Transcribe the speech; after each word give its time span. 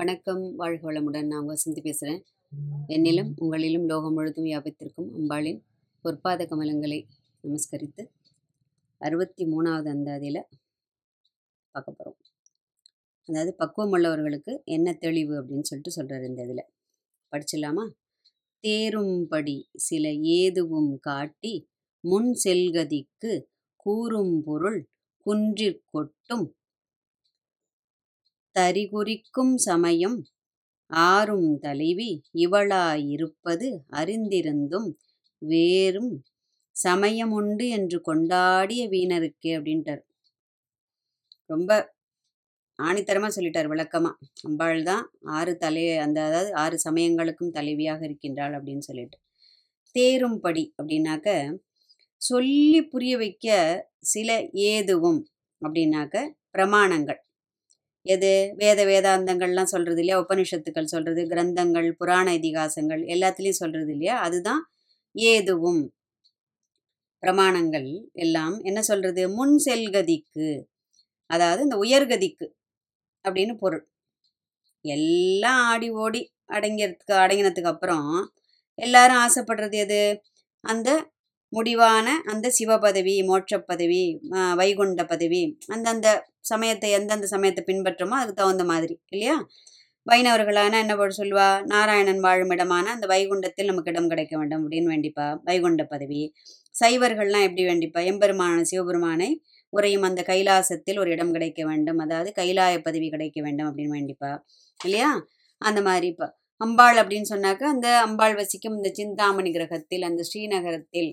வணக்கம் 0.00 0.54
வாழ்க 0.56 0.92
வளமுடன். 0.92 1.26
நான் 1.26 1.40
உங்கள் 1.40 1.56
சிந்தி 1.56 1.80
பேசுகிறேன். 1.80 2.24
என்னிலும் 2.88 3.32
உங்களிலும் 3.40 3.86
லோகம் 3.86 4.12
முழுதும் 4.12 4.44
வியாபித்திருக்கும் 4.44 5.10
அம்பாளின் 5.18 5.60
பொற்பாத 6.04 6.46
கமலங்களை 6.46 7.04
நமஸ்கரித்து 7.42 8.08
அறுபத்தி 8.98 9.44
மூணாவது 9.44 9.88
அந்தாதியில் 9.88 10.44
பார்க்க 11.70 11.92
போகிறோம் 11.96 12.16
அதாவது 13.26 13.54
பக்குவம் 13.54 13.92
உள்ளவர்களுக்கு 13.92 14.64
என்ன 14.64 14.92
தெளிவு 14.92 15.34
அப்படின்னு 15.34 15.60
சொல்லிட்டு 15.60 15.90
சொல்கிறார் 15.90 16.24
இந்த 16.24 16.42
இதில். 16.42 16.64
படிச்சிடலாமா? 17.32 17.90
தேரும்படி 18.62 19.62
சில 19.74 20.08
ஏதுவும் 20.08 20.98
காட்டி 21.00 21.68
முன் 22.00 22.38
செல்கதிக்கு 22.44 23.42
கூறும் 23.76 24.42
பொருள் 24.44 24.88
குன்றிற்கொட்டும் 25.26 26.58
தறிகுறிக்கும் 28.56 28.56
தரிகுறிக்கும் 28.56 29.54
சமயம் 29.66 30.18
ஆறும் 30.90 31.50
தலைவி 31.60 32.10
இவளாயிருப்பது 32.44 33.68
அறிந்திருந்தும் 33.90 34.88
வேறும் 35.42 36.12
சமயம் 36.76 37.30
உண்டு 37.30 37.66
என்று 37.68 37.98
கொண்டாடிய 38.08 38.82
வீணருக்கே 38.88 39.52
அப்படின்ட்டார். 39.58 40.02
ரொம்ப 41.46 41.70
ஆணித்தரமாக 42.78 43.32
சொல்லிட்டார் 43.36 43.70
விளக்கமாக 43.72 44.28
அம்பாள் 44.48 44.82
தான் 44.82 45.04
ஆறு 45.38 45.52
தலை 45.56 45.82
அந்த 45.98 46.18
அதாவது 46.22 46.50
ஆறு 46.54 46.76
சமயங்களுக்கும் 46.84 47.54
தலைவியாக 47.58 48.00
இருக்கின்றாள் 48.04 48.54
அப்படின்னு 48.58 48.84
சொல்லிட்டு. 48.88 49.18
தேரும்படி 49.96 50.64
அப்படின்னாக்க 50.78 51.28
சொல்லி 52.22 52.80
புரிய 52.92 53.14
வைக்க 53.16 53.48
சில 54.12 54.30
ஏதுவும் 54.70 55.20
அப்படின்னாக்க 55.62 56.16
பிரமாணங்கள். 56.50 57.20
எது? 58.06 58.30
வேத 58.56 58.80
வேதாந்தங்கள்லாம் 58.84 59.72
சொல்கிறது 59.72 60.00
இல்லையா 60.00 60.18
உபனிஷத்துக்கள் 60.20 60.84
சொல்கிறது 60.84 61.22
கிரந்தங்கள் 61.24 61.88
புராண 61.92 62.26
இதிகாசங்கள் 62.32 63.02
எல்லாத்துலேயும் 63.06 63.60
சொல்கிறது 63.62 63.92
இல்லையா 63.92 64.16
அதுதான் 64.18 64.62
ஏதுவும். 65.14 65.82
பிரமாணங்கள் 67.22 67.88
எல்லாம் 68.16 68.56
என்ன 68.60 68.80
சொல்கிறது 68.82 69.22
முன் 69.28 69.56
செல்கதிக்கு. 69.66 70.48
அதாவது 71.30 71.62
இந்த 71.62 71.76
உயர்கதிக்கு 71.76 72.46
அப்படின்னு 73.24 73.54
பொருள். 73.58 73.84
எல்லாம் 74.84 75.62
ஆடி 75.64 75.88
ஓடி 76.02 76.22
அடங்கிறதுக்கு 76.52 77.14
அடங்கினதுக்கு 77.24 77.72
அப்புறம் 77.72 78.08
எல்லாரும் 78.78 79.20
ஆசைப்படுறது 79.20 79.76
எது? 79.76 80.00
அந்த 80.64 80.88
முடிவான 81.52 82.08
அந்த 82.24 82.46
சிவ 82.50 82.78
பதவி 82.78 83.14
மோட்ச 83.22 83.58
பதவி 83.66 84.02
வைகுண்ட 84.54 85.04
பதவி 85.04 85.42
அந்தந்த 85.66 86.08
சமயத்தை 86.40 86.90
எந்தெந்த 86.90 87.26
சமயத்தை 87.26 87.62
பின்பற்றமோ 87.66 88.16
அதுக்கு 88.20 88.40
தகுந்த 88.42 88.64
மாதிரி 88.64 89.00
இல்லையா? 89.08 89.36
வைணவர்களான 90.06 90.78
என்ன 90.78 90.96
போட 90.96 91.10
சொல்லுவா? 91.16 91.48
நாராயணன் 91.64 92.20
வாழும் 92.20 92.50
இடமான 92.50 92.90
அந்த 92.90 93.06
வைகுண்டத்தில் 93.06 93.64
நமக்கு 93.64 93.90
இடம் 93.90 94.08
கிடைக்க 94.08 94.34
வேண்டும் 94.38 94.62
அப்படின்னு 94.62 94.84
வேண்டிப்பா. 94.84 95.40
வைகுண்ட 95.44 95.84
பதவி 95.84 96.22
சைவர்கள்லாம் 96.80 97.46
எப்படி 97.48 97.64
வேண்டிப்பா? 97.64 98.00
எம்பெருமான 98.00 98.62
சிவபெருமானை 98.62 99.30
உரையும் 99.72 100.02
அந்த 100.02 100.22
கைலாசத்தில் 100.22 100.98
ஒரு 100.98 101.10
இடம் 101.10 101.32
கிடைக்க 101.32 101.66
வேண்டும். 101.66 101.98
அதாவது 101.98 102.30
கைலாய 102.36 102.78
பதவி 102.82 103.08
கிடைக்க 103.10 103.42
வேண்டும் 103.42 103.68
அப்படின்னு 103.68 103.96
வேண்டிப்பா. 103.98 104.30
இல்லையா? 104.80 105.10
அந்த 105.60 105.80
மாதிரி 105.82 106.06
இப்போ. 106.06 106.28
அம்பாள் 106.60 106.96
அப்படின்னு 106.96 107.28
சொன்னாக்க 107.30 107.62
அந்த 107.74 107.88
அம்பாள் 108.00 108.34
வசிக்கும் 108.34 108.76
இந்த 108.76 108.90
சிந்தாமணி 108.92 109.50
கிரகத்தில் 109.50 110.02
அந்த 110.02 110.22
ஸ்ரீநகரத்தில் 110.22 111.10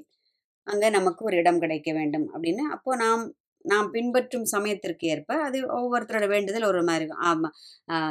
அங்கே 0.68 0.90
நமக்கு 0.98 1.22
ஒரு 1.30 1.36
இடம் 1.42 1.62
கிடைக்க 1.64 1.90
வேண்டும் 2.00 2.28
அப்படின்னு. 2.34 2.64
அப்போது 2.76 3.02
நாம் 3.06 3.24
நாம் 3.66 3.88
பின்பற்றும் 3.96 4.48
சமயத்திற்கு 4.54 5.06
ஏற்ப 5.14 5.38
அது 5.48 5.58
ஒவ்வொருத்தரோட 5.78 6.26
வேண்டுதல் 6.34 6.70
ஒரு 6.72 6.82
மாதிரி 6.84 7.02
இருக்கும். 7.02 7.24
ஆமாம் 7.30 7.56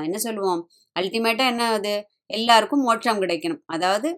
என்ன 0.07 0.19
சொல்லுவோம்? 0.27 0.63
அல்டிமேட்டாக 0.97 1.53
என்ன 1.53 1.65
அது? 1.79 1.95
எல்லாருக்கும் 2.39 2.87
மோட்சம் 2.89 3.23
கிடைக்கணும். 3.25 3.63
அதாவது 3.75 4.09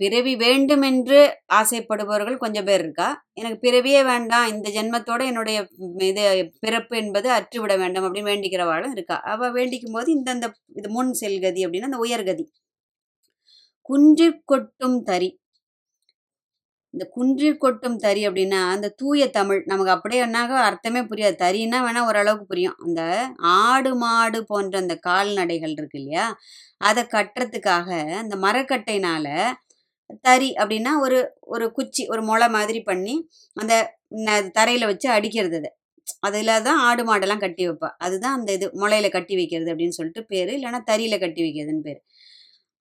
பிறவி 0.00 0.32
வேண்டும் 0.42 0.84
என்று 0.88 1.18
ஆசைப்படுபவர்கள் 1.58 2.36
கொஞ்சம் 2.36 2.66
பேர் 2.68 2.82
இருக்கா? 2.84 3.08
எனக்கு 3.34 3.58
பிறவியே 3.66 4.00
வேண்டாம். 4.04 4.46
இந்த 4.54 4.68
ஜென்மத்தோட 4.76 5.20
என்னுடைய 5.30 5.58
இது 6.10 6.24
பிறப்பு 6.64 6.94
என்பது 6.96 7.28
அற்றுவிட 7.38 7.74
வேண்டும் 7.78 8.06
அப்படின்னு 8.06 8.30
வேண்டிக்கிறவாளும் 8.32 8.94
இருக்கா? 8.96 9.18
அவள் 9.34 9.54
வேண்டிக்கும் 9.58 9.96
போது 9.98 10.10
இந்தந்த 10.18 10.48
இது 10.80 10.90
முன் 10.98 11.12
செல்கதி 11.22 11.62
அப்படின்னா 11.66 11.90
அந்த 11.90 12.00
உயர்கதி. 12.06 12.46
குன்றிற் 13.88 14.40
கொட்டும் 14.44 14.98
தறி. 15.02 15.30
இந்த 16.94 17.04
குன்றிற் 17.16 17.56
கொட்டும் 17.56 17.96
தறி 17.96 18.22
அப்படின்னா 18.28 18.60
அந்த 18.72 18.86
தூய 19.00 19.26
தமிழ் 19.30 19.60
நமக்கு 19.66 19.92
அப்படியே 19.92 20.20
என்னாக 20.24 20.52
அர்த்தமே 20.68 21.00
புரியாது. 21.02 21.36
தறின்னா 21.44 21.78
வேணால் 21.86 22.08
ஓரளவுக்கு 22.08 22.46
புரியும். 22.46 22.76
அந்த 22.78 23.02
ஆடு 23.60 23.92
மாடு 23.96 24.40
போன்ற 24.44 24.74
அந்த 24.78 24.94
கால்நடைகள் 25.08 25.74
இருக்கு 25.78 25.98
இல்லையா? 26.00 26.24
அதை 26.80 27.02
கட்டுறதுக்காக 27.14 27.88
அந்த 28.22 28.36
மரக்கட்டைனால 28.46 29.26
தறி 30.26 30.50
அப்படின்னா 30.60 30.92
ஒரு 31.04 31.18
ஒரு 31.54 31.66
குச்சி 31.72 32.02
ஒரு 32.08 32.22
முளை 32.22 32.48
மாதிரி 32.56 32.80
பண்ணி 32.82 33.14
அந்த 33.56 33.74
தரையில் 34.58 34.90
வச்சு 34.90 35.08
அடிக்கிறது 35.16 35.58
அதை. 35.60 35.70
அதில் 36.28 36.62
தான் 36.68 36.80
ஆடு 36.88 37.02
மாடெல்லாம் 37.08 37.44
கட்டி 37.44 37.64
வைப்பா. 37.68 37.90
அதுதான் 38.06 38.36
அந்த 38.38 38.50
இது 38.58 38.66
முளையில 38.82 39.08
கட்டி 39.16 39.34
வைக்கிறது 39.40 39.70
அப்படின்னு 39.74 39.98
சொல்லிட்டு 39.98 40.24
பேர். 40.32 40.52
இல்லைன்னா 40.58 40.80
தறியில் 40.90 41.22
கட்டி 41.24 41.42
வைக்கிறதுன்னு 41.46 41.86
பேர். 41.88 42.00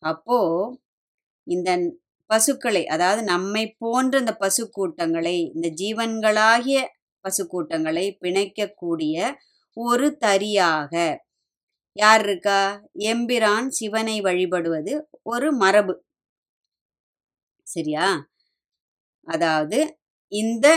அப்போது 0.03 0.75
இந்த 1.47 1.69
பசுக்களை 2.29 2.85
அதாவது 2.85 3.21
நம்மை 3.23 3.63
போன்ற 3.77 4.19
இந்த 4.19 4.33
பசு 4.35 4.63
கூட்டங்களை 4.69 5.37
இந்த 5.55 5.67
ஜீவன்களாகிய 5.81 6.79
பசு 7.25 7.43
கூட்டங்களை 7.47 8.05
பிணைக்கக்கூடிய 8.21 9.15
ஒரு 9.77 10.17
தரியாக. 10.25 10.93
யார் 11.95 12.23
இருக்கா? 12.23 12.59
எம்பிரான் 13.03 13.67
சிவனை 13.69 14.21
வழிபடுவது 14.21 14.93
ஒரு 15.23 15.49
மரபு. 15.53 15.93
சரியா? 17.67 18.07
அதாவது 19.27 19.79
இந்த 20.31 20.67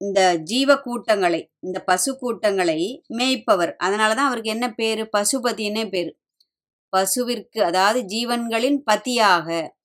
இந்த 0.00 0.20
ஜீவ 0.42 0.70
கூட்டங்களை 0.80 1.40
இந்த 1.58 1.78
பசு 1.82 2.10
கூட்டங்களை 2.18 2.80
மேய்ப்பவர். 3.18 3.72
அதனால 3.76 4.14
தான் 4.14 4.26
அவருக்கு 4.26 4.50
என்ன 4.50 4.66
பேர்? 4.74 5.02
பசுபதினே 5.16 5.84
பேர். 5.90 6.10
பசுவிற்கு 6.96 7.60
அதாவது 7.62 8.00
ஜீவன்களின் 8.06 8.78
பதியாக 8.84 9.76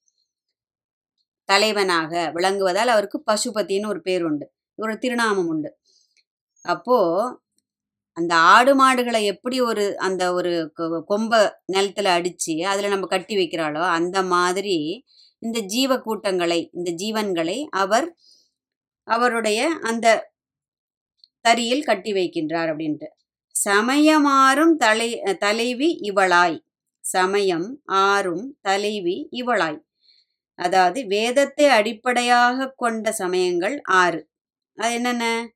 தலைவனாக 1.50 2.32
விளங்குவதால் 2.34 2.88
அவருக்கு 2.88 3.24
பசுபதினு 3.32 3.88
ஒரு 3.88 4.02
பேர் 4.02 4.24
உண்டு. 4.24 4.52
ஒரு 4.76 4.98
திருநாமம் 4.98 5.48
உண்டு. 5.48 5.78
அப்போ 6.62 6.98
அந்த 8.18 8.36
ஆடு 8.36 8.76
மாடுகளை 8.76 9.26
எப்படி 9.26 9.62
ஒரு 9.62 9.98
அந்த 9.98 10.34
ஒரு 10.34 10.74
கொம்ப 11.10 11.34
நிலத்துல 11.74 12.08
அடிச்சு 12.18 12.64
அதில் 12.64 12.90
நம்ம 12.90 13.08
கட்டி 13.08 13.36
வைக்கிறாளோ 13.36 13.82
அந்த 13.90 14.24
மாதிரி 14.24 14.78
இந்த 15.40 15.60
ஜீவ 15.60 16.00
கூட்டங்களை 16.00 16.70
இந்த 16.74 16.92
ஜீவன்களை 16.92 17.66
அவர் 17.74 18.08
அவருடைய 19.08 19.60
அந்த 19.84 20.08
தரியில் 21.42 21.84
கட்டி 21.84 22.12
வைக்கின்றார் 22.14 22.70
அப்படின்ட்டு. 22.74 23.08
சமயமாறும் 23.56 24.76
தலை 24.76 25.10
தலைவி 25.40 25.90
இவளாய். 26.02 26.58
சமயம் 27.06 27.82
ஆறும் 27.86 28.58
தலைவி 28.62 29.28
இவளாய். 29.32 29.80
அதாவது 30.54 31.06
வேதத்தை 31.06 31.66
அடிப்படையாக 31.66 32.74
கொண்ட 32.76 33.12
சமயங்கள் 33.12 33.82
ஆறு. 33.82 34.30
அது 34.78 34.94
என்னென்ன? 34.94 35.54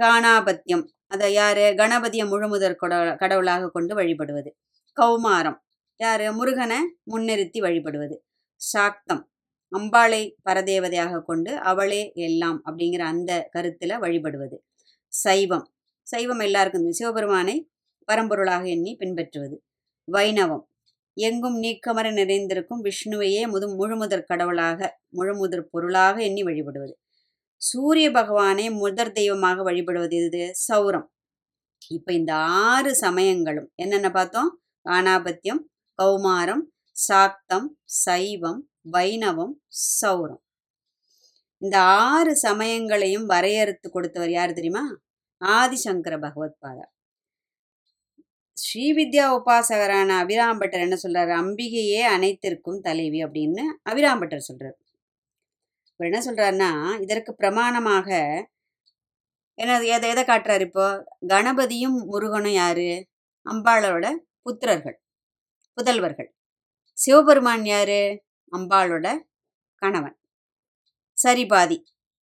காணாபத்தியம். 0.00 0.86
அதை 1.06 1.32
யாரு? 1.32 1.60
கணபதியை 1.60 2.26
முழுமுதற் 2.32 3.16
கடவுளாக 3.16 3.70
கொண்டு 3.70 3.94
வழிபடுவது. 3.94 4.56
கௌமாரம். 5.00 5.58
யாரு? 5.96 6.32
முருகனை 6.32 6.78
முன்னிறுத்தி 7.10 7.58
வழிபடுவது. 7.60 8.16
சாக்தம். 8.56 9.30
அம்பாளை 9.72 10.34
பரதேவதையாக 10.50 11.22
கொண்டு 11.22 11.56
அவளே 11.56 12.12
எல்லாம் 12.14 12.62
அப்படிங்கிற 12.66 13.00
அந்த 13.00 13.48
கருத்தில் 13.50 13.98
வழிபடுவது. 13.98 14.56
சைவம். 15.08 15.74
சைவம் 16.02 16.38
எல்லாருக்கும் 16.38 16.90
சிவபெருமானை 16.92 17.70
பரம்பொருளாக 18.08 18.64
எண்ணி 18.66 18.96
பின்பற்றுவது. 18.96 19.63
வைணவம். 20.12 20.64
எங்கும் 21.16 21.62
நீக்கமர 21.62 22.12
நிறைந்திருக்கும் 22.12 22.84
விஷ்ணுவையே 22.84 23.48
முது 23.48 23.66
முழுமுதற் 23.70 24.24
கடவுளாக 24.24 25.00
முழுமுதற் 25.12 25.68
பொருளாக 25.70 26.22
எண்ணி 26.22 26.42
வழிபடுவது. 26.42 26.94
சூரிய 27.56 28.10
பகவானை 28.10 28.70
முதற் 28.70 29.14
தெய்வமாக 29.14 29.62
வழிபடுவது 29.62 30.26
இது 30.26 30.54
சௌரம். 30.68 31.06
இப்போ 31.88 32.12
இந்த 32.12 32.34
ஆறு 32.34 32.94
சமயங்களும் 32.94 33.72
என்னென்ன 33.74 34.10
பார்த்தோம்? 34.10 34.62
காணாபத்தியம் 34.88 35.62
கௌமாரம் 36.02 36.64
சாக்தம் 36.92 37.78
சைவம் 37.84 38.70
வைணவம் 38.92 39.54
சௌரம். 40.02 40.42
இந்த 41.58 41.78
ஆறு 41.80 42.38
சமயங்களையும் 42.42 43.26
வரையறுத்து 43.26 43.90
கொடுத்தவர் 43.90 44.30
யார் 44.30 44.52
தெரியுமா? 44.52 44.84
ஆதிசங்கர 45.40 46.20
பகவத் 46.20 46.56
பாதா. 46.62 46.93
ஸ்ரீவித்யா 48.56 49.26
உபாசகரான 49.38 50.10
அபிராம்பட்டர் 50.22 50.80
என்ன 50.80 50.96
சொல்றாரு? 51.02 51.32
அம்பிகையே 51.42 52.00
அனைத்திற்கும் 52.02 52.80
தலைவி 52.80 53.24
அப்படின்னு 53.24 53.62
அபிராம்பட்டர் 53.90 54.46
சொல்றாரு. 54.52 54.76
இவர் 56.00 56.10
என்ன 56.10 56.20
சொல்றாருன்னா 56.28 57.00
இதற்கு 57.00 57.36
பிரமாணமாக 57.42 58.08
என்ன 59.54 59.82
எதை 59.82 60.10
எதை 60.10 60.24
காட்டுறாரு 60.24 60.60
இப்போ? 60.60 61.04
கணபதியும் 61.26 61.98
முருகனும் 62.04 62.52
யாரு? 62.52 63.06
அம்பாளோட 63.46 64.14
புத்திரர்கள் 64.44 64.96
புதல்வர்கள். 65.78 66.30
சிவபெருமான் 66.92 67.64
யாரு? 67.64 68.24
அம்பாளோட 68.52 69.06
கணவன். 69.76 70.16
சரி 71.12 71.46
பாதி 71.46 71.84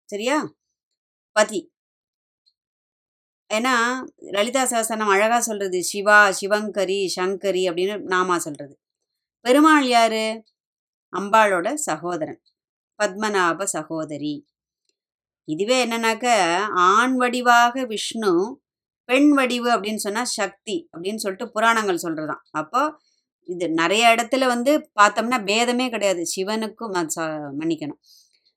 சரியா? 0.05 0.55
பதி. 1.33 1.74
ஏன்னா 3.53 4.05
லலிதா 4.17 4.65
சகசனம் 4.65 5.11
அழகாக 5.11 5.41
சொல்கிறது 5.41 5.85
சிவா 5.85 6.29
சிவங்கரி 6.29 7.09
சங்கரி 7.21 7.63
அப்படின்னு 7.71 8.01
நாமா 8.09 8.37
சொல்கிறது 8.37 8.79
பெருமாள் 9.41 9.87
யாரு? 9.87 10.45
அம்பாளோட 11.17 11.75
சகோதரன். 11.75 12.43
பத்மநாப 12.99 13.65
சகோதரி. 13.65 14.47
இதுவே 15.45 15.87
என்னன்னாக்க 15.87 16.57
ஆண் 16.75 17.21
வடிவாக 17.21 17.87
விஷ்ணு 17.87 18.63
பெண் 19.05 19.31
வடிவு 19.31 19.71
அப்படின்னு 19.71 19.97
சொன்னால் 19.97 20.25
சக்தி 20.25 20.89
அப்படின்னு 20.97 21.17
சொல்லிட்டு 21.17 21.53
புராணங்கள் 21.53 22.01
சொல்கிறதான் 22.03 22.43
அப்போ 22.51 22.97
இது 23.41 23.71
நிறைய 23.71 24.09
இடத்துல 24.09 24.47
வந்து 24.47 24.91
பார்த்தோம்னா 25.01 25.39
பேதமே 25.43 25.91
கிடையாது. 25.91 26.27
சிவனுக்கும் 26.37 27.09
ச- 27.17 27.53
மன்னிக்கணும். 27.59 28.01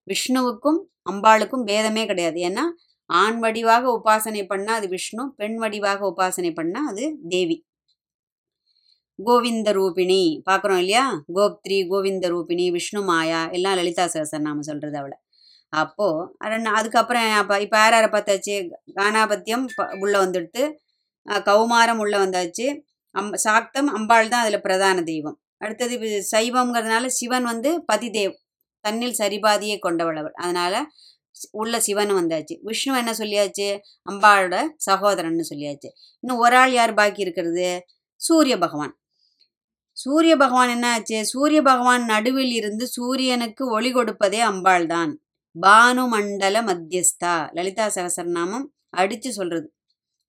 விஷ்ணுவுக்கும் 0.08 0.80
அம்பாளுக்கும் 1.10 1.66
பேதமே 1.66 2.06
கிடையாது. 2.06 2.40
ஏன்னா 2.40 2.62
ஆண் 3.10 3.38
வடிவாக 3.44 3.84
உபாசனை 3.98 4.42
பண்ணா 4.52 4.72
அது 4.80 4.88
விஷ்ணு 4.96 5.24
பெண் 5.40 5.58
வடிவாக 5.64 6.02
உபாசனை 6.12 6.52
பண்ணா 6.60 6.82
அது 6.92 7.04
தேவி. 7.30 7.58
கோவிந்த 9.20 9.70
ரூபிணி 9.78 10.22
பார்க்குறோம் 10.50 10.82
இல்லையா? 10.84 11.06
கோப்த்ரி 11.38 11.78
கோவிந்த 11.92 12.26
ரூபிணி 12.34 12.66
விஷ்ணு 12.78 13.02
மாயா 13.10 13.40
எல்லாம் 13.58 13.78
லலிதா 13.80 14.06
சகசரநாம 14.16 14.66
சொல்றது 14.70 14.98
அவளை. 15.02 15.18
அப்போ 15.74 16.08
அதுக்கப்புறம் 16.80 17.32
அப்போ 17.42 17.56
இப்போ 17.66 17.78
யார் 17.82 17.96
யாரை 17.98 18.10
பார்த்தாச்சு? 18.16 18.56
கானாபத்தியம் 19.00 19.64
உள்ளே 19.66 19.96
உள்ள 20.04 20.16
வந்துடுத்து 20.26 20.64
கௌமாரம் 21.50 22.02
உள்ள 22.04 22.16
வந்தாச்சு. 22.26 22.68
அம் 23.16 23.34
சாக்தம் 23.46 23.90
அம்பாள் 23.98 24.32
தான் 24.34 24.44
அதில் 24.46 24.66
பிரதான 24.66 24.98
தெய்வம். 25.12 25.38
அடுத்தது 25.64 25.96
சைவம்ங்கிறதுனால 26.34 27.06
சிவன் 27.20 27.46
வந்து 27.52 27.70
பதிதேவ். 27.92 28.36
தன்னில் 28.86 29.20
சரிபாதியை 29.22 29.78
கொண்டவளவர் 29.86 30.36
அதனால 30.44 30.74
உள்ள 31.52 31.80
சிவன் 31.80 32.14
வந்தாச்சு. 32.14 32.58
விஷ்ணு 32.62 32.98
என்ன 32.98 33.12
சொல்லியாச்சு? 33.12 33.80
அம்பாளோட 34.10 34.68
சகோதரன்னு 34.92 35.44
சொல்லியாச்சு. 35.50 35.90
இன்னும் 36.20 36.42
ஒரு 36.42 36.56
ஆள் 36.56 36.72
யார் 36.72 36.94
பாக்கி 36.94 37.22
இருக்கிறது? 37.22 37.86
சூரிய 38.16 38.58
பகவான். 38.58 39.02
சூரிய 39.92 40.36
பகவான் 40.36 40.70
என்ன 40.70 40.92
ஆச்சு? 40.92 41.26
சூரிய 41.26 41.62
பகவான் 41.62 42.06
நடுவில் 42.06 42.52
இருந்து 42.52 42.88
சூரியனுக்கு 42.88 43.70
ஒளி 43.70 43.92
கொடுப்பதே 43.92 44.40
அம்பாள் 44.40 44.86
தான் 44.86 45.22
பானு 45.62 46.08
மண்டல 46.08 46.62
மத்தியஸ்தா. 46.62 47.54
லலிதா 47.54 47.88
சகசரநாமம் 47.88 48.66
அடிச்சு 48.98 49.30
சொல்றது. 49.30 49.72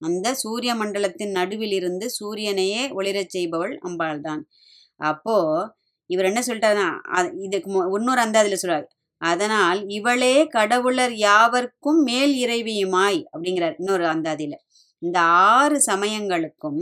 அந்த 0.01 0.35
சூரிய 0.35 0.75
மண்டலத்தின் 0.75 1.31
நடுவில் 1.31 1.73
இருந்து 1.73 2.11
சூரியனையே 2.21 2.93
ஒளிரச் 2.93 3.37
செய்பவள் 3.39 3.79
அம்பாள் 3.79 4.21
தான் 4.21 4.49
அப்போ 4.97 5.77
இவர் 6.07 6.25
என்ன 6.25 6.41
சொல்லிட்டாருன்னா 6.41 7.33
இதுக்கு 7.41 7.71
மு- 7.71 7.99
இன்னொரு 7.99 8.21
அந்த 8.21 8.39
அதுல 8.39 8.57
சொல்றாரு. 8.63 8.98
அதனால் 9.23 9.81
இவளே 9.91 10.35
கடவுளர் 10.49 11.15
யாவர்க்கும் 11.21 12.01
மேல் 12.03 12.35
இறைவியுமாய் 12.39 13.21
அப்படிங்கிறார் 13.33 13.77
இன்னொரு 13.79 14.05
அந்தாதியில. 14.07 14.55
இந்த 15.03 15.19
ஆறு 15.51 15.79
சமயங்களுக்கும் 15.87 16.81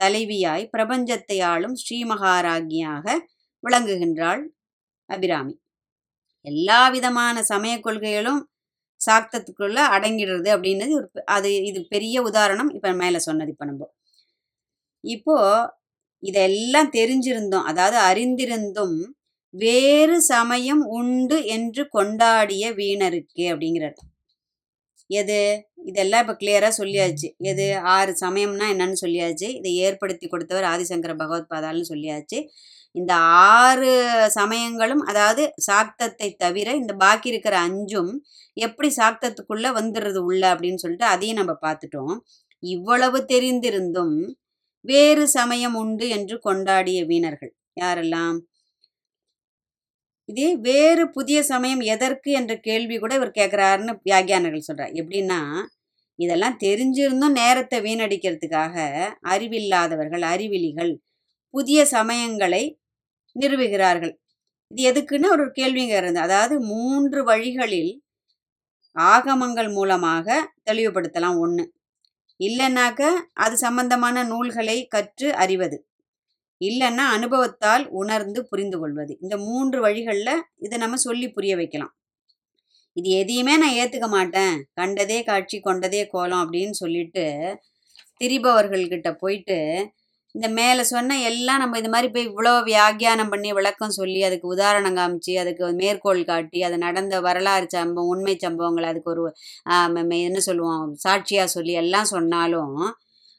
தலைவியாய் 0.00 0.64
பிரபஞ்சத்தை 0.72 1.38
ஆளும் 1.44 1.76
ஸ்ரீமகாராஜியாக 1.82 3.06
விளங்குகின்றாள் 3.64 4.42
அபிராமி. 5.08 5.54
எல்லா 6.46 6.80
விதமான 6.88 7.36
சமய 7.44 7.74
கொள்கைகளும் 7.80 8.40
சாக்தத்துக்குள்ள 9.00 9.78
அடங்கிடுறது 9.94 10.48
அப்படின்றது 10.54 10.92
ஒரு 10.98 11.08
அது 11.28 11.50
இது 11.64 11.80
பெரிய 11.88 12.16
உதாரணம் 12.22 12.70
இப்ப 12.70 12.92
மேல 12.94 13.18
சொன்னது 13.20 13.52
இப்ப 13.54 13.66
நம்ம. 13.66 13.84
இப்போ 15.04 15.36
இதெல்லாம் 16.22 16.90
தெரிஞ்சிருந்தோம் 16.92 17.66
அதாவது 17.70 17.98
அறிந்திருந்தும் 18.10 18.96
வேறு 19.54 20.22
சமயம் 20.22 20.84
உண்டு 20.90 21.44
என்று 21.46 21.88
கொண்டாடிய 21.98 22.64
வீணருக்கு 22.74 23.44
அப்படிங்கிறார். 23.52 23.96
எது? 25.10 25.66
இதெல்லாம் 25.84 26.20
இப்போ 26.20 26.34
கிளியராக 26.34 26.72
சொல்லியாச்சு. 26.78 27.28
எது? 27.42 27.76
ஆறு 27.78 28.16
சமயம்னா 28.20 28.66
என்னன்னு 28.72 28.98
சொல்லியாச்சு. 29.00 29.48
இதை 29.54 29.74
ஏற்படுத்தி 29.76 30.26
கொடுத்தவர் 30.28 30.64
ஆதிசங்கர 30.64 31.14
பகவத் 31.16 31.50
பாதால்னு 31.54 31.86
சொல்லியாச்சு. 31.88 32.38
இந்த 32.92 33.14
ஆறு 33.58 33.90
சமயங்களும் 34.28 35.02
அதாவது 35.02 35.52
சாக்தத்தை 35.70 36.28
தவிர 36.36 36.74
இந்த 36.74 36.94
பாக்கி 36.94 37.28
இருக்கிற 37.28 37.58
அஞ்சும் 37.58 38.12
எப்படி 38.56 38.88
சாக்தத்துக்குள்ள 38.96 39.66
வந்துடுறது 39.80 40.16
உள்ள 40.16 40.54
அப்படின்னு 40.54 40.74
சொல்லிட்டு 40.74 41.06
அதையும் 41.06 41.36
நம்ம 41.36 41.54
பார்த்துட்டோம். 41.62 42.16
இவ்வளவு 42.62 43.18
தெரிந்திருந்தும் 43.28 44.16
வேறு 44.84 45.28
சமயம் 45.28 45.74
உண்டு 45.74 46.08
என்று 46.08 46.36
கொண்டாடிய 46.44 47.06
வீணர்கள் 47.06 47.52
யாரெல்லாம்? 47.80 48.38
இதே 50.28 50.48
வேறு 50.56 51.04
புதிய 51.10 51.38
சமயம் 51.42 51.80
எதற்கு 51.80 52.30
என்ற 52.32 52.52
கேள்வி 52.58 52.96
கூட 52.98 53.12
இவர் 53.14 53.38
கேட்குறாருன்னு 53.38 53.92
வியாகியானர்கள் 54.04 54.68
சொல்கிறார் 54.68 54.92
எப்படின்னா 54.92 55.40
இதெல்லாம் 56.18 56.56
தெரிஞ்சிருந்தும் 56.62 57.36
நேரத்தை 57.40 57.78
வீணடிக்கிறதுக்காக 57.80 58.76
அறிவில்லாதவர்கள் 59.28 60.24
அறிவிலிகள் 60.32 60.92
புதிய 61.54 61.80
சமயங்களை 61.92 62.62
நிறுவுகிறார்கள். 63.36 64.14
இது 64.70 64.82
எதுக்குன்னு 64.90 65.28
ஒரு 65.28 65.44
கேள்விங்க 65.54 65.94
இருந்தது 65.96 66.26
அதாவது 66.26 66.54
மூன்று 66.64 67.20
வழிகளில் 67.24 67.92
ஆகமங்கள் 68.96 69.70
மூலமாக 69.72 70.26
தெளிவுபடுத்தலாம். 70.70 71.38
ஒன்று 71.38 71.64
இல்லைன்னாக்க 72.40 73.02
அது 73.34 73.54
சம்பந்தமான 73.56 74.24
நூல்களை 74.24 74.78
கற்று 74.86 75.28
அறிவது. 75.34 75.78
இல்லைன்னா 76.60 77.04
அனுபவத்தால் 77.16 77.84
உணர்ந்து 78.00 78.40
புரிந்து 78.44 78.76
கொள்வது 78.78 79.12
இந்த 79.20 79.34
மூன்று 79.46 79.78
வழிகளில் 79.80 80.44
இதை 80.58 80.76
நம்ம 80.78 80.98
சொல்லி 81.04 81.26
புரிய 81.30 81.52
வைக்கலாம். 81.56 81.92
இது 82.96 83.08
எதையுமே 83.20 83.54
நான் 83.56 83.76
ஏற்றுக்க 83.80 84.06
மாட்டேன். 84.08 84.54
கண்டதே 84.74 85.18
காட்சி 85.22 85.58
கொண்டதே 85.60 86.02
கோலம் 86.06 86.42
அப்படின்னு 86.44 86.74
சொல்லிட்டு 86.74 87.24
திரிபவர்கள்கிட்ட 88.20 89.08
போயிட்டு 89.14 89.58
இந்த 90.34 90.48
மேலே 90.50 90.82
சொன்ன 90.84 91.16
எல்லாம் 91.28 91.60
நம்ம 91.60 91.78
இது 91.78 91.88
மாதிரி 91.88 92.08
போய் 92.14 92.26
இவ்வளோ 92.28 92.50
வியாக்கியானம் 92.64 93.30
பண்ணி 93.30 93.50
விளக்கம் 93.52 93.94
சொல்லி 93.96 94.20
அதுக்கு 94.22 94.46
உதாரணம் 94.46 94.96
காமிச்சு 94.98 95.32
அதுக்கு 95.38 95.70
மேற்கோள் 95.72 96.20
காட்டி 96.24 96.58
அது 96.62 96.76
நடந்த 96.78 97.14
வரலாறு 97.20 97.66
சம்பவம் 97.70 98.10
உண்மை 98.10 98.34
சம்பவங்கள் 98.36 98.88
அதுக்கு 98.90 99.10
ஒரு 99.10 99.24
என்ன 100.20 100.42
சொல்லுவோம் 100.48 100.92
சாட்சியாக 100.96 101.54
சொல்லி 101.56 101.74
எல்லாம் 101.74 102.10
சொன்னாலும் 102.12 102.76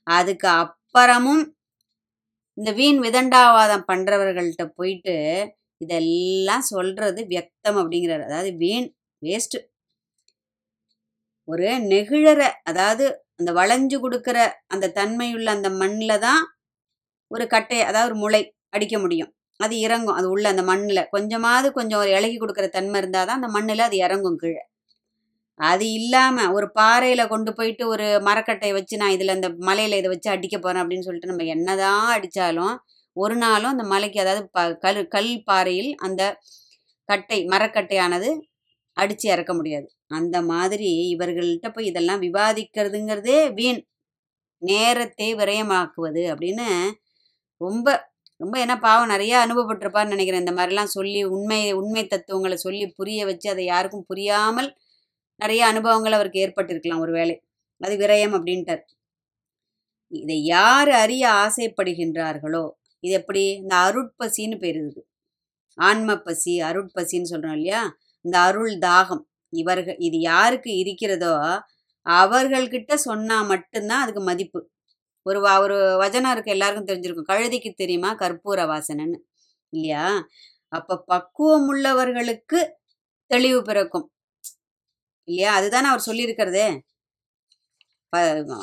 அதுக்கு 0.07 0.49
அப்புறமும் 0.57 1.43
இந்த 2.59 2.69
வீண் 2.77 2.99
விதண்டாவாதம் 3.05 3.85
பண்றவர்கள்ட்ட 3.89 4.63
போயிட்டு 4.77 5.15
இதெல்லாம் 5.81 6.65
சொல்றது 6.71 7.19
வியக்தம் 7.31 7.79
அப்படிங்கிறார். 7.81 8.23
அதாவது 8.27 8.49
வீண் 8.63 8.87
வேஸ்ட் 9.21 9.57
ஒரு 11.47 11.69
நெகிழற 11.91 12.41
அதாவது 12.63 13.05
அந்த 13.39 13.51
வளைஞ்சு 13.59 13.97
கொடுக்குற 13.97 14.37
அந்த 14.67 14.91
தன்மையுள்ள 14.97 15.47
அந்த 15.57 15.69
மண்ணில் 15.81 16.23
தான் 16.25 16.41
ஒரு 17.31 17.45
கட்டை 17.47 17.79
அதாவது 17.81 18.09
ஒரு 18.09 18.17
முளை 18.23 18.41
அடிக்க 18.69 18.95
முடியும். 18.99 19.31
அது 19.59 19.75
இறங்கும். 19.87 20.17
அது 20.19 20.27
உள்ள 20.35 20.45
அந்த 20.53 20.63
மண்ணில். 20.71 21.09
கொஞ்சமாவது 21.15 21.67
கொஞ்சம் 21.71 22.01
ஒரு 22.03 22.11
இலகி 22.17 22.37
கொடுக்குற 22.39 22.67
தன்மை 22.69 22.99
இருந்தால் 23.01 23.27
தான் 23.29 23.39
அந்த 23.41 23.49
மண்ணில் 23.57 23.87
அது 23.87 23.97
இறங்கும் 24.07 24.39
கீழே. 24.43 24.61
அது 25.59 25.85
இல்லாமல் 25.93 26.53
ஒரு 26.57 26.67
பாறையில் 26.71 27.31
கொண்டு 27.31 27.51
போயிட்டு 27.53 27.83
ஒரு 27.87 28.05
மரக்கட்டையை 28.27 28.73
வச்சு 28.75 28.95
நான் 28.97 29.15
இதில் 29.15 29.35
அந்த 29.35 29.49
மலையில் 29.67 29.99
இதை 29.99 30.09
வச்சு 30.11 30.29
அடிக்க 30.29 30.55
போகிறேன் 30.57 30.81
அப்படின்னு 30.83 31.07
சொல்லிட்டு 31.07 31.31
நம்ம 31.31 31.47
என்னதான் 31.55 32.05
அடித்தாலும் 32.15 32.75
ஒரு 33.15 33.35
நாளும் 33.37 33.73
அந்த 33.73 33.85
மலைக்கு 33.85 34.19
அதாவது 34.21 34.43
ப 34.55 34.61
கல் 34.85 35.01
கல் 35.07 35.31
பாறையில் 35.43 35.91
அந்த 36.07 36.21
கட்டை 37.09 37.39
மரக்கட்டையானது 37.51 38.29
அடித்து 38.97 39.25
இறக்க 39.29 39.51
முடியாது. 39.53 39.87
அந்த 40.17 40.37
மாதிரி 40.51 40.91
இவர்கள்ட்ட 41.13 41.67
போய் 41.75 41.89
இதெல்லாம் 41.91 42.23
விவாதிக்கிறதுங்கிறதே 42.25 43.39
வீண். 43.57 43.81
நேரத்தை 44.61 45.27
விரயமாக்குவது 45.41 46.23
அப்படின்னு 46.31 46.67
ரொம்ப 47.61 47.87
ரொம்ப 48.41 48.55
என்ன 48.59 48.75
பாவம் 48.79 49.11
நிறைய 49.13 49.33
அனுபவப்பட்டிருப்பான்னு 49.39 50.13
நினைக்கிறேன். 50.15 50.43
இந்த 50.43 50.53
மாதிரிலாம் 50.57 50.93
சொல்லி 50.97 51.21
உண்மை 51.35 51.59
உண்மை 51.73 52.03
தத்துவங்களை 52.05 52.57
சொல்லி 52.57 52.85
புரிய 52.99 53.25
வச்சு 53.25 53.47
அதை 53.49 53.65
யாருக்கும் 53.65 54.07
புரியாமல் 54.11 54.69
நிறைய 55.39 55.65
அனுபவங்கள் 55.65 56.11
அவருக்கு 56.11 56.47
ஏற்பட்டிருக்கலாம். 56.47 56.99
ஒரு 56.99 57.11
வேலை 57.11 57.43
அது 57.79 57.97
விரயம் 57.97 58.33
அப்படின்ட்டார். 58.33 58.81
இதை 60.07 60.43
யார் 60.43 60.89
அறிய 60.89 61.29
ஆசைப்படுகின்றார்களோ 61.29 62.69
இது 62.99 63.13
எப்படி? 63.13 63.51
இந்த 63.51 63.75
அருட்பசின்னு 63.75 64.59
பேர் 64.59 64.75
இருக்கு 64.75 65.07
ஆன்ம 65.73 66.17
பசி 66.17 66.61
அருட்பசின்னு 66.61 67.25
சொல்றோம் 67.29 67.51
இல்லையா? 67.51 67.97
இந்த 68.21 68.39
அருள் 68.39 68.77
தாகம். 68.77 69.21
இவர்கள் 69.49 69.95
இது 69.97 70.19
யாருக்கு 70.19 70.77
இருக்கிறதோ 70.77 71.63
அவர்கள்கிட்ட 72.09 72.93
சொன்னா 72.93 73.41
மட்டும்தான் 73.41 74.01
அதுக்கு 74.01 74.21
மதிப்பு. 74.21 74.69
ஒரு 75.21 75.45
வா- 75.45 75.59
ஒரு 75.59 75.97
வஜனம் 75.97 76.31
இருக்கு 76.31 76.51
எல்லாருக்கும் 76.51 76.97
தெரிஞ்சிருக்கும். 76.97 77.31
கழுதிக்கு 77.31 77.73
தெரியுமா? 77.73 78.15
கற்பூர 78.15 78.65
வாசனைன்னு. 78.65 79.17
இல்லையா? 79.69 80.27
அப்ப 80.67 81.03
பக்குவம் 81.05 81.73
உள்ளவர்களுக்கு 81.73 82.69
தெளிவு 83.25 83.61
பிறக்கும். 83.61 84.11
இல்லையா? 85.29 85.53
அதுதானே 85.55 85.87
அவர் 85.87 86.07
சொல்லியிருக்கிறதே. 86.07 86.67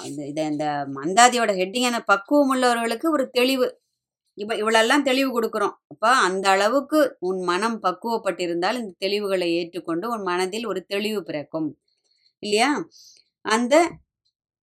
இந்த 0.06 0.42
இந்த 0.50 0.64
மந்தாதியோட 0.94 1.50
ஹெட்டிங்கான 1.60 1.98
பக்குவம் 2.06 2.50
உள்ளவர்களுக்கு 2.52 3.06
ஒரு 3.10 3.24
தெளிவு. 3.30 3.66
இப்ப 4.38 4.54
இவ்வளெல்லாம் 4.54 5.02
தெளிவு 5.02 5.30
கொடுக்குறோம். 5.36 5.76
அப்போ 5.86 6.10
அந்த 6.28 6.46
அளவுக்கு 6.50 7.00
உன் 7.20 7.40
மனம் 7.42 7.78
பக்குவப்பட்டிருந்தால் 7.82 8.78
இந்த 8.80 8.92
தெளிவுகளை 8.98 9.48
ஏற்றுக்கொண்டு 9.54 10.06
உன் 10.10 10.22
மனதில் 10.22 10.66
ஒரு 10.66 10.80
தெளிவு 10.86 11.20
பிறக்கும். 11.22 11.68
இல்லையா? 12.42 12.70
அந்த 13.44 13.74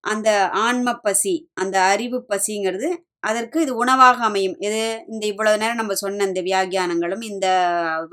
அந்த 0.03 0.29
ஆன்ம 0.65 0.89
பசி 0.99 1.35
அந்த 1.53 1.77
அறிவு 1.93 2.17
பசிங்கிறது 2.29 2.89
அதற்கு 3.23 3.57
இது 3.65 3.73
உணவாக 3.75 4.17
அமையும். 4.29 4.55
இது 4.67 4.79
இந்த 5.13 5.23
இவ்வளவு 5.31 5.59
நேரம் 5.61 5.79
நம்ம 5.81 5.95
சொன்ன 6.01 6.25
இந்த 6.29 6.41
வியாக்கியானங்களும் 6.49 7.23
இந்த 7.31 7.47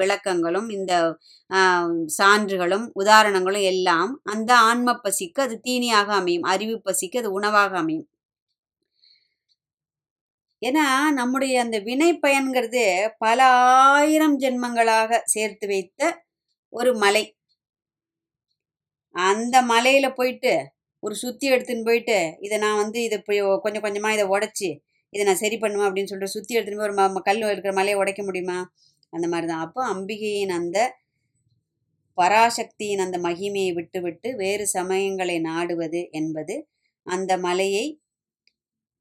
விளக்கங்களும் 0.01 0.69
இந்த 0.79 0.93
சான்றுகளும் 2.19 2.87
உதாரணங்களும் 3.03 3.67
எல்லாம் 3.73 4.13
அந்த 4.35 4.51
ஆன்ம 4.69 4.95
பசிக்கு 5.05 5.43
அது 5.47 5.57
தீனியாக 5.69 6.09
அமையும். 6.21 6.49
அறிவு 6.55 6.77
பசிக்கு 6.89 7.21
அது 7.23 7.31
உணவாக 7.41 7.73
அமையும். 7.83 8.09
ஏன்னா 10.63 10.87
நம்முடைய 11.19 11.55
அந்த 11.65 11.77
வினை 11.87 12.09
பயன்கிறது 12.25 12.83
பல 13.19 13.39
ஆயிரம் 13.93 14.37
ஜென்மங்களாக 14.41 15.21
சேர்த்து 15.35 15.67
வைத்த 15.67 16.01
ஒரு 16.73 16.91
மலை. 17.05 17.25
அந்த 19.15 19.57
மலையில 19.71 20.07
போயிட்டு 20.19 20.53
ஒரு 21.03 21.15
சுத்தி 21.23 21.47
எடுத்துன்னு 21.53 21.87
போயிட்டு 21.89 22.17
இதை 22.41 22.57
நான் 22.65 22.81
வந்து 22.83 22.99
இதை 23.03 23.19
கொஞ்சம் 23.65 23.85
கொஞ்சமா 23.87 24.11
இதை 24.17 24.27
உடைச்சி 24.35 24.69
இதை 25.13 25.25
நான் 25.25 25.37
சரி 25.37 25.59
பண்ணுவேன் 25.59 25.89
அப்படின்னு 25.89 26.05
சொல்லிட்டு 26.05 26.27
சுற்றி 26.27 26.57
எடுத்துன்னு 26.57 26.77
போய் 26.77 26.89
ஒரு 26.89 26.95
ம- 26.95 27.23
கல் 27.23 27.43
இருக்கிற 27.45 27.73
மலையை 27.73 27.95
உடைக்க 27.95 28.23
முடியுமா? 28.23 28.59
அந்த 29.13 29.29
மாதிரி 29.29 29.47
தான் 29.49 29.61
அப்போ 29.61 29.95
அம்பிகையின் 29.95 30.49
அந்த 30.49 30.79
பராசக்தியின் 32.19 32.99
அந்த 32.99 33.19
மகிமையை 33.19 33.73
விட்டுவிட்டு 33.73 34.37
வேறு 34.37 34.67
சமயங்களை 34.75 35.41
நாடுவது 35.41 36.09
என்பது 36.11 36.55
அந்த 37.07 37.39
மலையை 37.39 37.85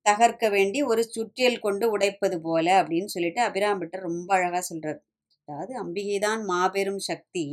தகர்க்க 0.05 0.49
வேண்டி 0.49 0.81
ஒரு 0.83 1.03
சுற்றியல் 1.09 1.59
கொண்டு 1.59 1.97
உடைப்பது 1.97 2.41
போல 2.41 2.83
அப்படின்னு 2.83 3.05
சொல்லிட்டு 3.05 3.41
அபிராம்பிட்டர் 3.41 3.99
ரொம்ப 3.99 4.35
அழகாக 4.35 4.61
சொல்கிறார் 4.61 4.99
அதாவது 5.47 5.73
அம்பிகைதான் 5.83 6.43
மாபெரும் 6.43 6.99
சக்தி. 6.99 7.45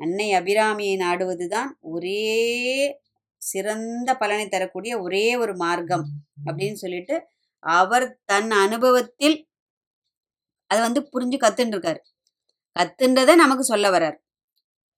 அன்னை 0.00 0.32
அபிராமியை 0.32 0.96
நாடுவது 0.96 1.48
தான் 1.48 1.78
ஒரே 1.80 2.22
சிறந்த 3.42 4.14
பலனை 4.16 4.48
தரக்கூடிய 4.48 5.00
ஒரே 5.00 5.36
ஒரு 5.36 5.56
மார்க்கம் 5.56 6.06
அப்படின்னு 6.46 6.72
சொல்லிட்டு 6.72 7.16
அவர் 7.62 8.06
தன் 8.24 8.50
அனுபவத்தில் 8.58 9.36
அதை 10.70 10.80
வந்து 10.82 11.00
புரிஞ்சு 11.12 11.38
கத்துன்னு 11.40 11.74
இருக்காரு 11.74 12.00
கத்துன்றதை 12.76 13.34
நமக்கு 13.34 13.64
சொல்ல 13.64 13.86
வர்றார். 13.90 14.16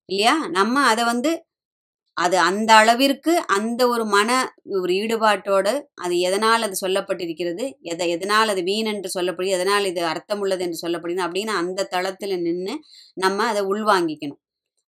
இல்லையா? 0.09 0.37
நம்ம 0.50 0.83
அதை 0.85 1.05
வந்து 1.05 1.31
அது 2.17 2.37
அந்த 2.41 2.71
அளவிற்கு 2.75 3.33
அந்த 3.49 3.83
ஒரு 3.88 4.05
மன 4.07 4.31
ஒரு 4.77 4.93
ஈடுபாட்டோடு 4.95 5.73
அது 5.97 6.15
எதனால் 6.21 6.62
அது 6.62 6.77
சொல்லப்பட்டிருக்கிறது 6.87 7.65
எதை 7.85 8.11
எதனால் 8.11 8.49
அது 8.49 8.62
வீண் 8.62 8.87
என்று 8.87 9.11
சொல்லப்படுது 9.15 9.55
எதனால் 9.59 9.85
இது 9.85 10.03
அர்த்தம் 10.05 10.41
உள்ளது 10.41 10.65
என்று 10.65 10.81
சொல்லப்படுது 10.85 11.21
அப்படின்னு 11.27 11.55
அந்த 11.62 11.87
தளத்தில் 11.87 12.37
நின்று 12.43 12.75
நம்ம 13.17 13.47
அதை 13.47 13.62
உள்வாங்கிக்கணும். 13.65 14.41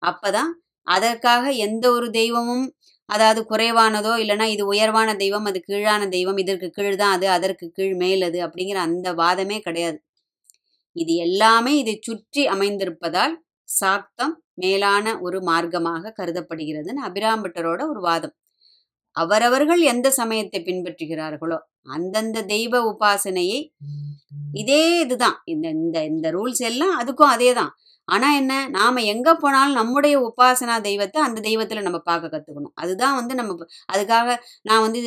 அப்போதான் 0.03 0.51
அதற்காக 0.87 1.51
எந்த 1.61 1.85
ஒரு 1.91 2.07
தெய்வமும் 2.11 2.65
அதாவது 3.09 3.41
குறைவானதோ 3.51 4.13
இல்லைன்னா 4.23 4.45
இது 4.55 4.63
உயர்வான 4.73 5.09
தெய்வம் 5.23 5.47
அது 5.49 5.59
கீழான 5.67 6.03
தெய்வம் 6.15 6.39
இதற்கு 6.43 6.67
கீழ் 6.77 6.99
தான் 7.01 7.15
அது 7.17 7.27
அதற்கு 7.37 7.65
கீழ் 7.77 7.95
மேல் 8.03 8.23
அது 8.29 8.39
அப்படிங்கிற 8.47 8.79
அந்த 8.87 9.09
வாதமே 9.21 9.57
கிடையாது. 9.67 9.99
இது 10.95 11.13
எல்லாமே 11.27 11.73
இதை 11.81 11.95
சுற்றி 12.07 12.43
அமைந்திருப்பதால் 12.55 13.33
சாக்தம் 13.69 14.35
மேலான 14.63 15.05
ஒரு 15.25 15.37
மார்க்கமாக 15.49 16.13
கருதப்படுகிறதுன்னு 16.19 17.07
அபிராம்பட்டரோட 17.09 17.81
ஒரு 17.91 18.01
வாதம். 18.07 18.35
அவரவர்கள் 19.15 19.81
எந்த 19.93 20.07
சமயத்தை 20.19 20.59
பின்பற்றுகிறார்களோ 20.67 21.57
அந்தந்த 21.95 22.39
தெய்வ 22.53 22.81
உபாசனையை 22.91 23.59
இதே 24.61 24.83
இதுதான் 25.03 25.37
இந்த 25.53 25.67
இந்த 25.77 25.97
இந்த 26.11 26.27
ரூல்ஸ் 26.37 26.63
எல்லாம் 26.71 26.95
அதுக்கும் 27.01 27.33
அதே 27.35 27.51
தான். 27.59 27.71
ஆனால் 28.09 28.35
என்ன 28.39 28.53
நாம் 28.75 28.99
எங்கே 29.11 29.33
போனாலும் 29.41 29.77
நம்முடைய 29.79 30.15
உபாசனா 30.27 30.75
தெய்வத்தை 30.85 31.19
அந்த 31.25 31.39
தெய்வத்தில் 31.45 31.85
நம்ம 31.87 31.99
பார்க்க 32.05 32.31
கற்றுக்கணும் 32.33 32.73
அதுதான் 32.81 33.17
வந்து 33.19 33.33
நம்ம 33.39 33.57
அதுக்காக 33.89 34.35
நான் 34.65 34.83
வந்து 34.85 35.01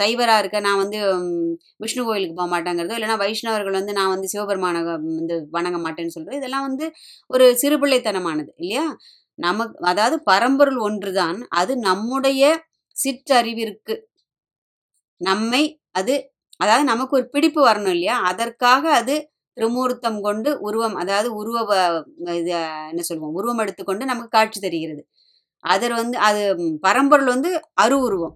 சைவராக 0.00 0.42
இருக்க 0.42 0.60
நான் 0.66 0.80
வந்து 0.82 1.00
விஷ்ணு 1.80 2.04
கோயிலுக்கு 2.06 2.36
போக 2.36 2.48
மாட்டேங்கிறதோ 2.54 2.96
இல்லைன்னா 2.98 3.18
வைஷ்ணவர்கள் 3.24 3.78
வந்து 3.80 3.94
நான் 3.98 4.12
வந்து 4.14 4.30
சிவபெருமான 4.34 4.82
வந்து 5.12 5.36
வணங்க 5.56 5.80
மாட்டேன்னு 5.84 6.16
சொல்கிறேன் 6.16 6.40
இதெல்லாம் 6.42 6.66
வந்து 6.68 6.86
ஒரு 7.30 7.46
சிறுபிள்ளைத்தனமானது 7.62 8.50
இல்லையா? 8.56 8.86
நமக்கு 9.38 9.76
அதாவது 9.90 10.16
பரம்பொருள் 10.26 10.80
ஒன்றுதான் 10.86 11.38
அது 11.60 11.72
நம்முடைய 11.86 12.42
சிற்றறிவிற்கு 12.96 13.94
நம்மை 15.20 15.62
அது 15.94 16.14
அதாவது 16.60 16.84
நமக்கு 16.90 17.16
ஒரு 17.18 17.26
பிடிப்பு 17.34 17.60
வரணும் 17.66 17.94
இல்லையா? 17.96 18.16
அதற்காக 18.30 18.84
அது 18.98 19.14
திருமூர்த்தம் 19.60 20.20
கொண்டு 20.26 20.50
உருவம் 20.68 20.96
அதாவது 21.02 21.28
உருவ 21.40 21.58
இது 22.40 22.52
என்ன 22.92 23.02
சொல்லுவோம் 23.08 23.36
உருவம் 23.40 23.62
எடுத்துக்கொண்டு 23.64 24.10
நமக்கு 24.12 24.36
காட்சி 24.38 24.60
தருகிறது. 24.66 25.02
அதர் 25.64 25.94
வந்து 26.00 26.16
அது 26.28 26.42
பரம்பொருள் 26.86 27.30
வந்து 27.34 27.50
அரு 27.84 27.96
உருவம். 28.06 28.34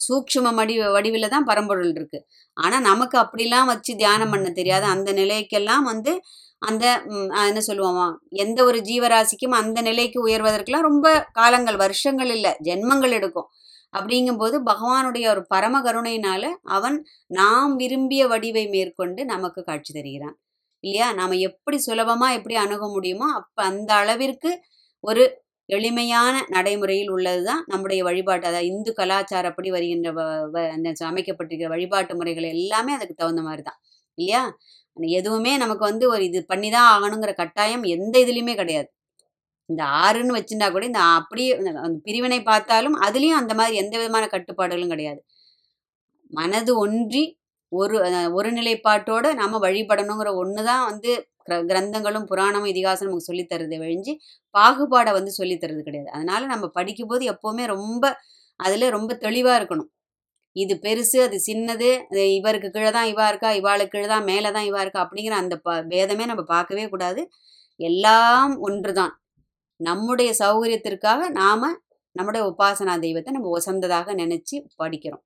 சூக்ஷ்ம 0.00 0.52
வடி 0.58 0.74
வடிவில் 0.96 1.32
தான் 1.34 1.48
பரம்பொருள் 1.50 1.90
இருக்கு. 1.96 2.18
ஆனால் 2.56 2.86
நமக்கு 2.90 3.16
அப்படிலாம் 3.24 3.70
வச்சு 3.72 3.92
தியானம் 4.02 4.32
பண்ண 4.34 4.48
தெரியாது. 4.60 4.86
அந்த 4.94 5.10
நிலைக்கெல்லாம் 5.20 5.84
வந்து 5.92 6.12
அந்த 6.62 6.84
என்ன 7.48 7.62
சொல்லுவோமா 7.68 8.06
எந்த 8.44 8.58
ஒரு 8.68 8.78
ஜீவராசிக்கும் 8.88 9.56
அந்த 9.62 9.78
நிலைக்கு 9.88 10.18
உயர்வதற்கெல்லாம் 10.26 10.88
ரொம்ப 10.90 11.08
காலங்கள் 11.38 11.78
வருஷங்கள் 11.84 12.30
இல்லை 12.36 12.52
ஜென்மங்கள் 12.68 13.16
எடுக்கும். 13.18 13.48
அப்படிங்கும்போது 13.94 14.56
பகவானுடைய 14.66 15.28
ஒரு 15.28 15.46
பரம 15.46 15.82
கருணையினால 15.82 16.44
அவன் 16.68 16.96
நாம் 17.26 17.76
விரும்பிய 17.76 18.26
வடிவை 18.26 18.68
மேற்கொண்டு 18.68 19.24
நமக்கு 19.24 19.64
காட்சி 19.64 19.92
தருகிறான். 19.94 20.36
இல்லையா? 20.84 21.12
நாம 21.12 21.34
எப்படி 21.34 21.78
சுலபமா 21.86 22.34
எப்படி 22.34 22.54
அணுக 22.54 22.88
முடியுமோ 22.88 23.26
அப்ப 23.34 23.62
அந்த 23.62 23.94
அளவிற்கு 23.94 24.50
ஒரு 25.04 25.22
எளிமையான 25.68 26.44
நடைமுறையில் 26.48 27.08
உள்ளதுதான் 27.08 27.64
நம்முடைய 27.66 28.04
வழிபாட்டு 28.04 28.46
அதாவது 28.46 28.66
இந்து 28.66 28.94
கலாச்சாரப்படி 28.96 29.68
வருகின்ற 29.68 30.12
வ- 30.12 30.48
வ- 30.52 30.70
அந்த 30.70 30.92
அமைக்கப்பட்டிருக்கிற 31.04 31.68
வழிபாட்டு 31.68 32.16
முறைகள் 32.16 32.42
எல்லாமே 32.42 32.92
அதுக்கு 32.92 33.14
தகுந்த 33.14 33.42
மாதிரி 33.42 33.62
தான் 33.62 33.80
இல்லையா? 34.18 34.42
எதுவுமே 35.00 35.56
நமக்கு 35.56 35.84
வந்து 35.84 36.08
ஒரு 36.08 36.24
இது 36.24 36.46
பண்ணி 36.46 36.70
தான் 36.70 36.90
ஆகணுங்கிற 36.94 37.34
கட்டாயம் 37.34 37.82
எந்த 37.82 38.18
இதுலையுமே 38.18 38.54
கிடையாது. 38.54 38.88
இந்த 39.70 39.82
ஆறுன்னு 40.02 40.36
வச்சிருந்தா 40.38 40.72
கூட 40.72 40.84
இந்த 40.84 41.00
அப்படியே 41.18 41.50
அந்த- 41.58 42.00
பிரிவினை 42.02 42.42
பார்த்தாலும் 42.42 42.96
அதுலேயும் 43.00 43.40
அந்த 43.42 43.54
மாதிரி 43.54 43.76
எந்த 43.76 43.98
விதமான 43.98 44.26
கட்டுப்பாடுகளும் 44.26 44.88
கிடையாது. 44.88 45.20
மனது 46.32 46.78
ஒன்றி 46.78 47.22
ஒரு 47.72 47.96
ஒரு 48.32 48.50
நிலைப்பாட்டோட 48.50 49.34
நாம 49.34 49.58
வழிபடணுங்கிற 49.58 50.30
ஒன்று 50.36 50.64
தான் 50.64 50.84
வந்து 50.90 51.10
கிர- 51.48 51.64
கிரந்தங்களும் 51.70 52.26
புராணமும் 52.30 52.70
இதிகாசம் 52.72 53.08
நமக்கு 53.08 53.28
சொல்லித் 53.30 53.50
வழிஞ்சு 53.84 54.12
பாகுபாடை 54.54 55.12
வந்து 55.12 55.32
சொல்லித்தரது 55.38 55.82
கிடையாது. 55.82 56.10
அதனால 56.10 56.46
நம்ம 56.46 56.66
படிக்கும்போது 56.68 57.24
எப்போவுமே 57.32 57.66
ரொம்ப 57.66 58.04
அதில் 58.60 58.88
ரொம்ப 58.90 59.12
தெளிவாக 59.16 59.58
இருக்கணும். 59.60 59.90
இது 60.56 60.74
பெருசு 60.82 61.18
அது 61.26 61.36
சின்னது 61.46 61.88
அது 62.10 62.34
இவருக்கு 62.34 62.70
கீழே 62.70 62.90
தான் 62.90 63.08
இவா 63.14 63.28
இருக்கா 63.28 63.50
இவாளுக்கு 63.52 63.88
கீழே 63.88 64.06
தான் 64.06 64.24
மேலே 64.24 64.50
தான் 64.50 64.64
இவா 64.64 64.80
இருக்கா 64.80 65.00
அப்படிங்கிற 65.06 65.36
அந்த 65.42 65.56
ப 65.58 65.72
பேதமே 65.92 66.26
நம்ம 66.26 66.42
பார்க்கவே 66.54 66.88
கூடாது. 66.88 67.22
எல்லாம் 67.80 68.58
ஒன்று 68.60 68.92
தான் 68.92 69.12
நம்முடைய 69.80 70.30
சௌகரியத்திற்காக 70.38 71.28
நாம 71.40 71.62
நம்முடைய 72.16 72.42
உபாசனா 72.50 72.94
தெய்வத்தை 72.98 73.30
நம்ம 73.32 73.52
உசந்ததாக 73.58 74.14
நினைச்சு 74.14 74.56
படிக்கிறோம். 74.82 75.24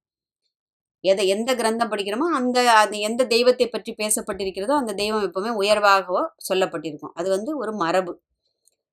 எதை 1.05 1.25
எந்த 1.29 1.51
கிரந்தம் 1.55 1.91
படிக்கிறோமோ 1.93 2.27
அந்த 2.39 2.59
அது 2.75 2.97
எந்த 3.01 3.23
தெய்வத்தை 3.27 3.67
பற்றி 3.69 3.93
பேசப்பட்டிருக்கிறதோ 3.99 4.75
அந்த 4.81 4.93
தெய்வம் 4.95 5.27
எப்பவுமே 5.29 5.53
உயர்வாகவோ 5.63 6.23
சொல்லப்பட்டிருக்கும். 6.49 7.15
அது 7.15 7.29
வந்து 7.31 7.51
ஒரு 7.59 7.73
மரபு. 7.75 8.13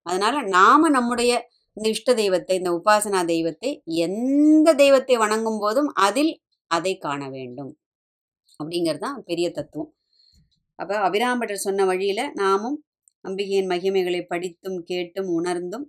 அதனால 0.05 0.35
நாம 0.49 0.89
நம்முடைய 0.89 1.31
இந்த 1.77 1.87
இஷ்ட 1.89 2.11
தெய்வத்தை 2.13 2.55
இந்த 2.57 2.71
உபாசனா 2.71 3.21
தெய்வத்தை 3.25 3.69
எந்த 4.05 4.69
தெய்வத்தை 4.73 5.15
வணங்கும் 5.17 5.59
போதும் 5.59 5.89
அதில் 6.07 6.33
அதை 6.71 6.93
காண 6.97 7.21
வேண்டும். 7.29 7.71
அப்படிங்கிறது 8.59 9.03
தான் 9.07 9.17
பெரிய 9.23 9.47
தத்துவம். 9.51 9.91
அப்போ 10.79 10.95
அபிராம்பட்டர் 10.99 11.65
சொன்ன 11.67 11.85
வழியில 11.85 12.21
நாமும் 12.33 12.77
அம்பிகையின் 13.25 13.71
மகிமைகளை 13.71 14.21
படித்தும் 14.27 14.79
கேட்டும் 14.83 15.29
உணர்ந்தும் 15.39 15.85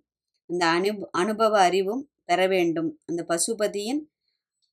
அந்த 0.50 0.64
அனு 0.74 0.90
அனுபவ 1.12 1.54
அறிவும் 1.60 2.02
பெற 2.24 2.40
வேண்டும். 2.48 2.90
அந்த 3.06 3.22
பசுபதியின் 3.28 4.00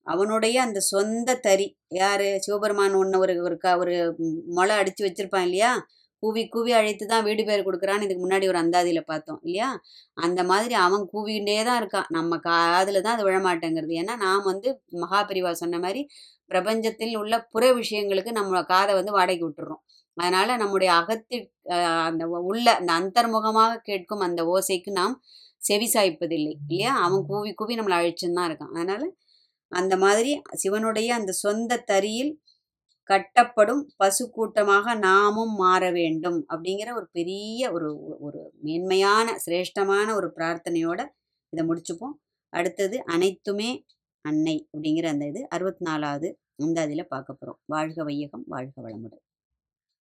அவனுடைய 0.08 0.56
அந்த 0.62 0.80
சொந்த 0.92 1.36
தறி 1.40 1.68
யாரு? 1.96 2.30
சிவபெருமான் 2.46 2.96
ஒன்று 3.02 3.18
ஒரு 3.20 3.34
ஒரு 3.44 3.56
க 3.58 3.68
ஒரு 3.78 3.96
முளை 4.58 4.76
அடிச்சு 4.82 5.04
வச்சிருப்பான் 5.06 5.46
இல்லையா? 5.46 5.72
கூவி 6.24 6.42
கூவி 6.48 6.72
அழைத்து 6.72 7.06
தான் 7.06 7.26
வீடு 7.26 7.44
பேர் 7.46 7.66
கொடுக்குறான்னு 7.66 8.06
இதுக்கு 8.08 8.24
முன்னாடி 8.26 8.46
ஒரு 8.52 8.60
அந்தாதியில் 8.62 9.10
பார்த்தோம் 9.12 9.40
இல்லையா? 9.46 9.70
அந்த 10.18 10.42
மாதிரி 10.44 10.76
அவன் 10.86 11.04
கூவிகிட்டே 11.14 11.58
தான் 11.64 11.80
இருக்கான். 11.82 12.10
நம்ம 12.10 12.38
காதில் 12.48 13.04
தான் 13.06 13.16
அது 13.18 13.28
விழமாட்டேங்கிறது. 13.30 13.94
ஏன்னா 14.02 14.16
நாம் 14.26 14.46
வந்து 14.52 14.70
மகாபிரிவா 15.04 15.52
சொன்ன 15.64 15.80
மாதிரி 15.80 16.04
பிரபஞ்சத்தில் 16.52 17.16
உள்ள 17.16 17.36
புற 17.54 17.66
விஷயங்களுக்கு 17.74 18.32
நம்ம 18.32 18.64
காதை 18.66 18.94
வந்து 18.96 19.12
வாடகை 19.12 19.44
விட்டுறோம். 19.46 19.83
அதனால 20.18 20.56
நம்முடைய 20.62 20.90
அகத்தி 21.02 21.38
அந்த 22.08 22.24
உள்ள 22.50 22.68
அந்த 22.80 22.92
அந்தர்முகமாக 23.00 23.82
கேட்கும் 23.90 24.24
அந்த 24.28 24.42
ஓசைக்கு 24.54 24.92
நாம் 25.00 25.16
செவி 25.62 25.88
சாய்ப்பதில்லை 25.96 26.52
இல்லையா? 26.60 26.92
அவன் 27.06 27.24
கூவி 27.30 27.52
கூவி 27.60 27.74
நம்மளை 27.80 27.98
அழிச்சுன்னு 28.00 28.38
தான் 28.40 28.50
இருக்கான். 28.50 28.74
அதனால 28.78 29.04
அந்த 29.72 29.94
மாதிரி 30.04 30.32
சிவனுடைய 30.64 31.10
அந்த 31.20 31.32
சொந்த 31.44 31.78
தரியில் 31.92 32.34
கட்டப்படும் 33.10 33.82
பசு 34.02 34.24
கூட்டமாக 34.30 34.94
நாமும் 35.08 35.54
மாற 35.62 35.84
வேண்டும் 35.92 36.40
அப்படிங்கிற 36.52 36.90
ஒரு 37.00 37.08
பெரிய 37.18 37.72
ஒரு 37.76 37.90
ஒரு 38.28 38.42
மேன்மையான 38.66 39.36
சிரேஷ்டமான 39.46 40.08
ஒரு 40.20 40.30
பிரார்த்தனையோட 40.38 41.02
இதை 41.54 41.64
முடிச்சுப்போம். 41.70 42.16
அடுத்தது 42.54 42.98
அனைத்துமே 43.16 43.72
அன்னை 44.26 44.56
அப்படிங்கிற 44.74 45.08
அந்த 45.14 45.26
இது 45.32 45.42
அறுபத்தி 45.56 45.84
நாலாவது 45.90 46.28
இந்த 46.56 46.78
அதில் 46.86 47.12
பார்க்க 47.14 47.32
போகிறோம் 47.34 47.60
வாழ்க 47.66 48.00
வையகம் 48.10 48.46
வாழ்க 48.48 48.76
வளமுடன். 48.82 49.24